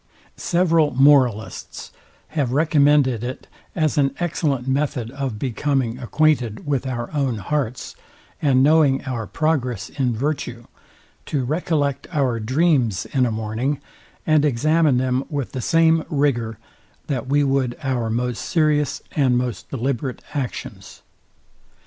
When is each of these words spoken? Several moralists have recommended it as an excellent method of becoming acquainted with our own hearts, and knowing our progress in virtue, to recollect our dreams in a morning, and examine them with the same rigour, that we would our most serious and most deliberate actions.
Several 0.35 0.95
moralists 0.95 1.91
have 2.29 2.53
recommended 2.53 3.23
it 3.23 3.45
as 3.75 3.99
an 3.99 4.15
excellent 4.19 4.67
method 4.67 5.11
of 5.11 5.37
becoming 5.37 5.99
acquainted 5.99 6.65
with 6.65 6.87
our 6.87 7.13
own 7.13 7.37
hearts, 7.37 7.95
and 8.41 8.63
knowing 8.63 9.05
our 9.05 9.27
progress 9.27 9.89
in 9.89 10.15
virtue, 10.15 10.65
to 11.27 11.43
recollect 11.43 12.07
our 12.11 12.39
dreams 12.39 13.05
in 13.13 13.27
a 13.27 13.31
morning, 13.31 13.79
and 14.25 14.43
examine 14.43 14.97
them 14.97 15.23
with 15.29 15.51
the 15.51 15.61
same 15.61 16.03
rigour, 16.09 16.57
that 17.05 17.27
we 17.27 17.43
would 17.43 17.77
our 17.83 18.09
most 18.09 18.41
serious 18.43 19.03
and 19.15 19.37
most 19.37 19.69
deliberate 19.69 20.23
actions. 20.33 21.03